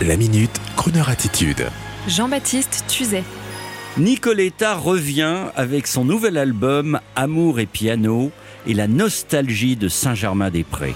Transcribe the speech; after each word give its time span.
La 0.00 0.16
minute, 0.16 0.60
Kroneur 0.76 1.08
attitude. 1.10 1.68
Jean-Baptiste 2.08 2.84
Tuzet. 2.88 3.22
Nicoletta 3.98 4.74
revient 4.74 5.44
avec 5.54 5.86
son 5.86 6.04
nouvel 6.04 6.38
album 6.38 6.98
Amour 7.14 7.60
et 7.60 7.66
piano 7.66 8.32
et 8.66 8.74
la 8.74 8.88
nostalgie 8.88 9.76
de 9.76 9.88
Saint-Germain-des-Prés. 9.88 10.94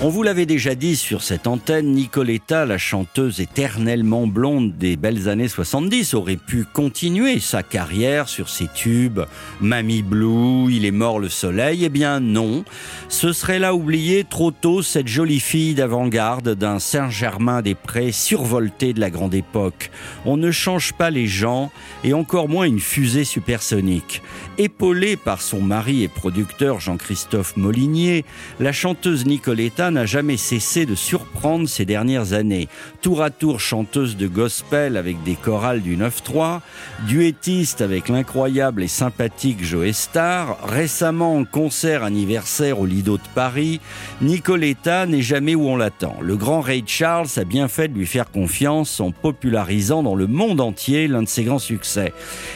On 0.00 0.10
vous 0.10 0.22
l'avait 0.22 0.46
déjà 0.46 0.76
dit 0.76 0.94
sur 0.94 1.24
cette 1.24 1.48
antenne, 1.48 1.90
Nicoletta, 1.90 2.64
la 2.64 2.78
chanteuse 2.78 3.40
éternellement 3.40 4.28
blonde 4.28 4.78
des 4.78 4.96
belles 4.96 5.28
années 5.28 5.48
70, 5.48 6.14
aurait 6.14 6.36
pu 6.36 6.64
continuer 6.72 7.40
sa 7.40 7.64
carrière 7.64 8.28
sur 8.28 8.48
ses 8.48 8.68
tubes 8.68 9.22
Mamie 9.60 10.02
Blue, 10.02 10.72
Il 10.72 10.84
est 10.84 10.92
mort 10.92 11.18
le 11.18 11.28
soleil. 11.28 11.84
Eh 11.84 11.88
bien 11.88 12.20
non, 12.20 12.64
ce 13.08 13.32
serait 13.32 13.58
là 13.58 13.74
oublier 13.74 14.22
trop 14.22 14.52
tôt 14.52 14.82
cette 14.82 15.08
jolie 15.08 15.40
fille 15.40 15.74
d'avant-garde 15.74 16.54
d'un 16.54 16.78
Saint-Germain-des-Prés 16.78 18.12
survolté 18.12 18.92
de 18.92 19.00
la 19.00 19.10
grande 19.10 19.34
époque. 19.34 19.90
On 20.24 20.36
ne 20.36 20.52
change 20.52 20.92
pas 20.92 21.10
les 21.10 21.26
gens 21.26 21.72
et 22.04 22.12
encore 22.12 22.48
moins 22.48 22.66
une 22.66 22.78
fusée 22.78 23.24
supersonique. 23.24 24.22
Épaulée 24.58 25.16
par 25.16 25.42
son 25.42 25.60
mari 25.60 26.04
et 26.04 26.08
producteur 26.08 26.78
Jean-Christophe 26.78 27.56
Molinier, 27.56 28.24
la 28.60 28.70
chanteuse 28.70 29.26
Nicoletta 29.26 29.87
n'a 29.90 30.06
jamais 30.06 30.36
cessé 30.36 30.86
de 30.86 30.94
surprendre 30.94 31.68
ces 31.68 31.84
dernières 31.84 32.32
années. 32.32 32.68
Tour 33.02 33.22
à 33.22 33.30
tour 33.30 33.60
chanteuse 33.60 34.16
de 34.16 34.26
gospel 34.26 34.96
avec 34.96 35.22
des 35.22 35.34
chorales 35.34 35.82
du 35.82 35.96
9-3, 35.96 36.60
duettiste 37.06 37.80
avec 37.80 38.08
l'incroyable 38.08 38.82
et 38.82 38.88
sympathique 38.88 39.64
Joe 39.64 39.92
Star, 39.92 40.58
récemment 40.66 41.36
en 41.36 41.44
concert 41.44 42.04
anniversaire 42.04 42.80
au 42.80 42.86
Lido 42.86 43.16
de 43.16 43.22
Paris, 43.34 43.80
Nicoletta 44.20 45.06
n'est 45.06 45.22
jamais 45.22 45.54
où 45.54 45.68
on 45.68 45.76
l'attend. 45.76 46.16
Le 46.20 46.36
grand 46.36 46.60
Ray 46.60 46.84
Charles 46.86 47.28
a 47.36 47.44
bien 47.44 47.68
fait 47.68 47.88
de 47.88 47.94
lui 47.94 48.06
faire 48.06 48.30
confiance 48.30 49.00
en 49.00 49.10
popularisant 49.10 50.02
dans 50.02 50.14
le 50.14 50.26
monde 50.26 50.60
entier 50.60 51.08
l'un 51.08 51.22
de 51.22 51.28
ses 51.28 51.44
grands 51.44 51.58
succès. 51.58 52.12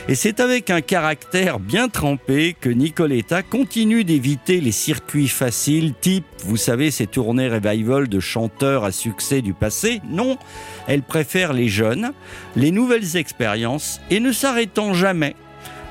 Et 0.09 0.15
c'est 0.15 0.41
avec 0.41 0.71
un 0.71 0.81
caractère 0.81 1.59
bien 1.59 1.89
trempé 1.89 2.57
que 2.61 2.69
Nicoletta 2.69 3.43
continue 3.43 4.05
d'éviter 4.05 4.61
les 4.61 4.73
circuits 4.73 5.29
faciles 5.29 5.95
type, 6.01 6.25
vous 6.45 6.57
savez, 6.57 6.91
ces 6.91 7.07
tours 7.07 7.22
tournée 7.23 7.49
revival 7.49 8.09
de 8.09 8.19
chanteurs 8.19 8.83
à 8.83 8.91
succès 8.91 9.43
du 9.43 9.55
passé. 9.55 10.01
Non, 10.11 10.39
elle 10.89 11.03
préfère 11.03 11.53
les 11.53 11.69
jeunes, 11.69 12.11
les 12.57 12.73
nouvelles 12.73 13.17
expériences 13.17 14.01
et 14.11 14.19
ne 14.19 14.33
s'arrêtant 14.33 14.93
jamais 14.93 15.37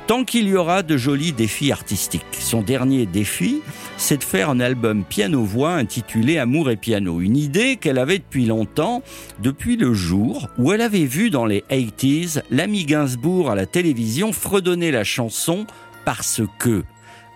tant 0.08 0.26
qu'il 0.26 0.50
y 0.50 0.58
aura 0.58 0.84
de 0.84 0.98
jolis 0.98 1.32
défis 1.32 1.72
artistiques. 1.72 2.26
Son 2.34 2.62
dernier 2.62 3.06
défi, 3.06 3.62
c'est 3.96 4.18
de 4.18 4.26
faire 4.26 4.50
un 4.50 4.60
album 4.60 5.06
piano-voix 5.06 5.72
intitulé 5.72 6.38
Amour 6.38 6.70
et 6.70 6.76
piano. 6.76 7.22
Une 7.22 7.38
idée 7.38 7.78
qu'elle 7.78 7.98
avait 7.98 8.18
depuis 8.18 8.46
longtemps, 8.46 9.02
depuis 9.40 9.78
le 9.78 9.94
jour 9.94 10.50
où 10.58 10.74
elle 10.74 10.82
avait 10.82 11.06
vu 11.06 11.30
dans 11.30 11.46
les 11.46 11.64
80s 11.70 12.42
l'ami 12.52 12.84
Gainsbourg 12.84 13.50
à 13.50 13.56
la 13.56 13.66
télévision 13.66 14.34
fredonner 14.34 14.92
la 14.92 15.06
chanson 15.06 15.66
Parce 16.04 16.42
que 16.60 16.84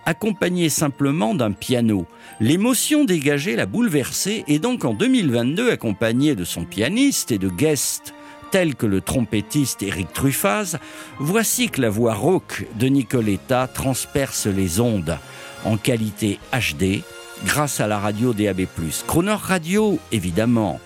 accompagné 0.06 0.68
simplement 0.68 1.34
d'un 1.34 1.52
piano. 1.52 2.06
L'émotion 2.40 3.04
dégagée 3.04 3.56
l'a 3.56 3.66
bouleversée 3.66 4.44
et 4.46 4.58
donc 4.58 4.84
en 4.84 4.94
2022, 4.94 5.70
accompagné 5.70 6.34
de 6.34 6.44
son 6.44 6.64
pianiste 6.64 7.32
et 7.32 7.38
de 7.38 7.48
guests 7.48 8.14
tels 8.50 8.76
que 8.76 8.86
le 8.86 9.00
trompettiste 9.00 9.82
Eric 9.82 10.12
Truffaz, 10.12 10.78
voici 11.18 11.68
que 11.68 11.80
la 11.80 11.90
voix 11.90 12.14
rauque 12.14 12.66
de 12.78 12.86
Nicoletta 12.86 13.66
transperce 13.66 14.46
les 14.46 14.80
ondes 14.80 15.18
en 15.64 15.76
qualité 15.76 16.38
HD 16.52 17.02
grâce 17.44 17.80
à 17.80 17.86
la 17.86 17.98
radio 17.98 18.32
DAB+. 18.32 18.62
Croner 19.06 19.36
Radio, 19.38 19.98
évidemment. 20.12 20.80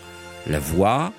La 0.46 0.58
voix, 0.58 1.12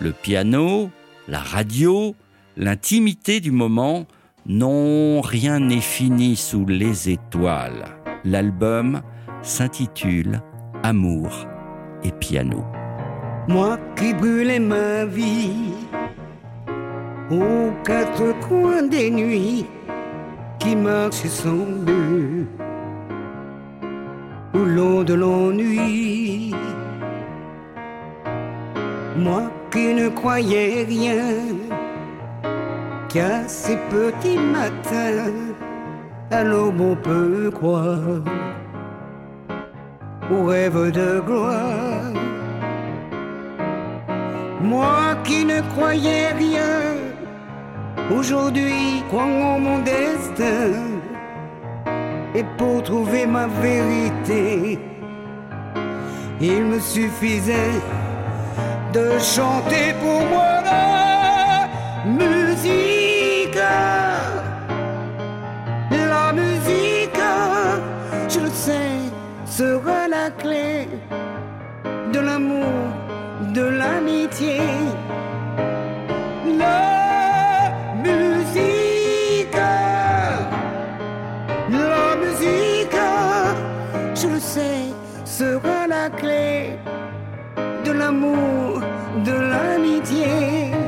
le 0.00 0.12
piano, 0.12 0.90
la 1.28 1.38
radio, 1.38 2.14
l'intimité 2.56 3.40
du 3.40 3.52
moment 3.52 4.06
non, 4.46 5.22
rien 5.22 5.58
n'est 5.58 5.80
fini 5.80 6.36
sous 6.36 6.66
les 6.66 7.08
étoiles. 7.08 7.86
L'album 8.24 9.00
s'intitule 9.40 10.42
Amour 10.82 11.46
et 12.02 12.12
piano. 12.12 12.62
Moi 13.48 13.78
qui 13.96 14.12
brûlais 14.12 14.58
ma 14.58 15.06
vie 15.06 15.72
aux 17.30 17.70
quatre 17.84 18.38
coins 18.46 18.82
des 18.82 19.10
nuits, 19.10 19.64
qui 20.58 20.76
marche 20.76 21.24
sans 21.24 21.64
but 21.86 22.46
au 24.52 24.58
long 24.58 25.02
de 25.04 25.14
l'ennui. 25.14 26.54
Moi 29.16 29.50
qui 29.70 29.94
ne 29.94 30.08
croyais 30.10 30.84
rien 30.84 31.32
qu'à 33.14 33.46
ces 33.46 33.76
petits 33.94 34.38
matins, 34.38 35.30
à 36.32 36.42
l'aube 36.42 36.80
on 36.80 36.96
peut 36.96 37.48
croire 37.54 38.08
au 40.32 40.46
rêve 40.46 40.90
de 40.90 41.20
gloire. 41.20 42.12
Moi 44.60 45.14
qui 45.22 45.44
ne 45.44 45.60
croyais 45.72 46.32
rien, 46.32 46.76
aujourd'hui 48.18 49.04
crois 49.08 49.30
en 49.52 49.60
mon 49.60 49.78
destin. 49.78 50.72
Et 52.34 52.44
pour 52.58 52.82
trouver 52.82 53.26
ma 53.26 53.46
vérité, 53.46 54.80
il 56.40 56.64
me 56.64 56.80
suffisait 56.80 57.78
de 58.92 59.06
chanter 59.20 59.94
pour 60.02 60.20
moi. 60.32 60.54
Sera 69.46 70.08
la 70.08 70.30
clé 70.30 70.88
de 72.12 72.20
l'amour, 72.20 72.74
de 73.52 73.62
l'amitié. 73.62 74.58
La 76.58 77.72
musique, 78.02 79.54
la 81.70 82.16
musique, 82.22 83.00
je 84.14 84.28
le 84.28 84.40
sais, 84.40 84.92
sera 85.24 85.86
la 85.86 86.10
clé 86.10 86.78
de 87.84 87.92
l'amour, 87.92 88.80
de 89.24 89.32
l'amitié. 89.32 90.83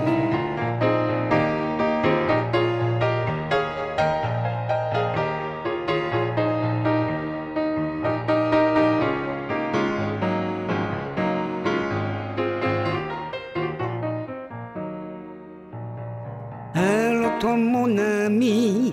Toi 17.40 17.56
mon 17.56 17.98
ami, 17.98 18.92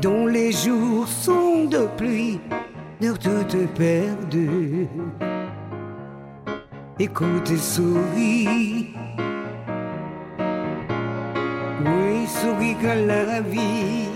dont 0.00 0.26
les 0.26 0.52
jours 0.52 1.06
sont 1.06 1.64
de 1.64 1.86
pluie, 1.96 2.40
n'heure 3.00 3.18
tout 3.18 3.68
perdu. 3.74 4.88
Écoute 6.98 7.50
et 7.50 7.56
souris, 7.56 8.94
oui, 11.84 12.26
souris 12.26 12.76
que 12.76 13.06
la 13.06 13.40
vie 13.40 14.08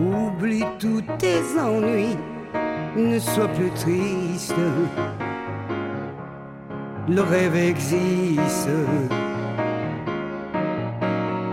oublie 0.00 0.64
tous 0.78 1.02
tes 1.18 1.40
ennuis, 1.58 2.16
ne 2.96 3.18
sois 3.18 3.48
plus 3.48 3.70
triste. 3.70 4.54
Le 7.08 7.22
rêve 7.22 7.56
existe 7.56 8.68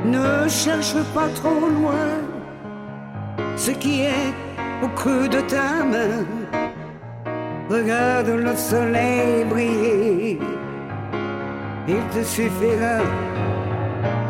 ne 0.05 0.47
cherche 0.47 0.95
pas 1.13 1.29
trop 1.35 1.67
loin 1.69 2.07
ce 3.55 3.71
qui 3.71 4.01
est 4.01 4.33
au 4.83 4.87
creux 4.89 5.27
de 5.27 5.41
ta 5.41 5.83
main. 5.83 6.25
Regarde 7.69 8.29
le 8.29 8.55
soleil 8.55 9.43
briller. 9.45 10.39
Il 11.87 12.01
te 12.13 12.23
suffira 12.23 12.99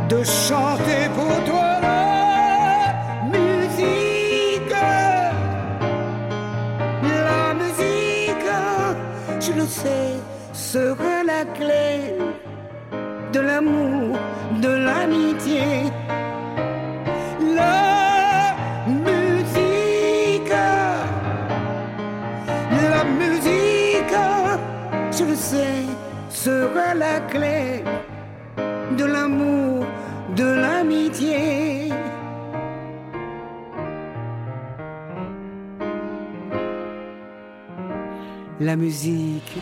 de 0.10 0.24
chanter 0.24 1.10
pour 1.16 1.36
toi 1.50 1.80
la 1.82 3.38
musique. 3.38 4.72
La 7.04 7.54
musique, 7.62 8.52
je 9.40 9.52
le 9.52 9.66
sais, 9.66 10.16
sera 10.54 11.24
la 11.26 11.46
clé 11.58 12.16
de 13.38 13.42
l'amour, 13.42 14.18
de 14.64 14.72
l'amitié. 14.86 15.66
La 17.60 18.56
musique, 18.88 20.56
la 22.94 23.04
musique, 23.22 24.18
je 25.18 25.24
le 25.30 25.36
sais, 25.36 25.86
sera 26.30 26.88
la 26.96 27.20
clé 27.32 27.84
de 29.00 29.06
l'amour, 29.06 29.86
de 30.36 30.48
l'amitié. 30.64 31.92
La 38.60 38.76
musique. 38.76 39.62